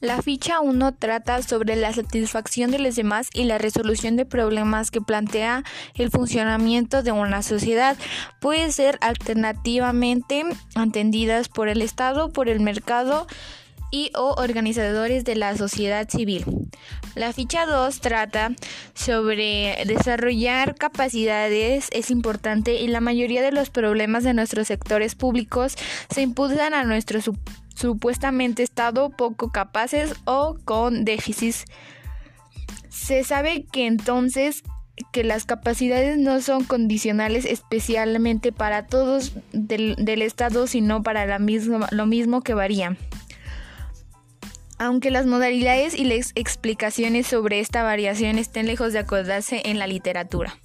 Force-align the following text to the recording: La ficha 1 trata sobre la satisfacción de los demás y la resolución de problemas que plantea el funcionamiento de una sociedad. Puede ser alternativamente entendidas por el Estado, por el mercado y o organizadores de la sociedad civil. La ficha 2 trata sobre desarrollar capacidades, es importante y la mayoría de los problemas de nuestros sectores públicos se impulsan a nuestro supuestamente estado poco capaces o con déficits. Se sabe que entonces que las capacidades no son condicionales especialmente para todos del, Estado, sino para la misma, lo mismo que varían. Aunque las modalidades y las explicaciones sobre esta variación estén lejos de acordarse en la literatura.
La 0.00 0.22
ficha 0.22 0.60
1 0.60 0.94
trata 0.94 1.42
sobre 1.42 1.76
la 1.76 1.92
satisfacción 1.92 2.70
de 2.70 2.78
los 2.78 2.96
demás 2.96 3.28
y 3.34 3.44
la 3.44 3.58
resolución 3.58 4.16
de 4.16 4.24
problemas 4.24 4.90
que 4.90 5.02
plantea 5.02 5.62
el 5.94 6.10
funcionamiento 6.10 7.02
de 7.02 7.12
una 7.12 7.42
sociedad. 7.42 7.98
Puede 8.40 8.72
ser 8.72 8.98
alternativamente 9.02 10.44
entendidas 10.74 11.50
por 11.50 11.68
el 11.68 11.82
Estado, 11.82 12.32
por 12.32 12.48
el 12.48 12.60
mercado 12.60 13.26
y 13.90 14.10
o 14.16 14.34
organizadores 14.38 15.24
de 15.24 15.36
la 15.36 15.54
sociedad 15.56 16.08
civil. 16.08 16.44
La 17.14 17.34
ficha 17.34 17.66
2 17.66 18.00
trata 18.00 18.52
sobre 18.94 19.84
desarrollar 19.86 20.76
capacidades, 20.76 21.88
es 21.92 22.10
importante 22.10 22.80
y 22.80 22.86
la 22.86 23.00
mayoría 23.00 23.42
de 23.42 23.52
los 23.52 23.68
problemas 23.68 24.24
de 24.24 24.32
nuestros 24.32 24.68
sectores 24.68 25.14
públicos 25.14 25.74
se 26.08 26.22
impulsan 26.22 26.72
a 26.72 26.84
nuestro 26.84 27.20
supuestamente 27.80 28.62
estado 28.62 29.10
poco 29.10 29.50
capaces 29.50 30.14
o 30.26 30.58
con 30.64 31.04
déficits. 31.04 31.64
Se 32.90 33.24
sabe 33.24 33.64
que 33.72 33.86
entonces 33.86 34.62
que 35.12 35.24
las 35.24 35.46
capacidades 35.46 36.18
no 36.18 36.42
son 36.42 36.64
condicionales 36.64 37.46
especialmente 37.46 38.52
para 38.52 38.86
todos 38.86 39.32
del, 39.52 40.20
Estado, 40.20 40.66
sino 40.66 41.02
para 41.02 41.24
la 41.24 41.38
misma, 41.38 41.88
lo 41.90 42.04
mismo 42.04 42.42
que 42.42 42.52
varían. 42.52 42.98
Aunque 44.78 45.10
las 45.10 45.24
modalidades 45.24 45.94
y 45.94 46.04
las 46.04 46.32
explicaciones 46.34 47.26
sobre 47.26 47.60
esta 47.60 47.82
variación 47.82 48.36
estén 48.36 48.66
lejos 48.66 48.92
de 48.92 48.98
acordarse 48.98 49.62
en 49.64 49.78
la 49.78 49.86
literatura. 49.86 50.58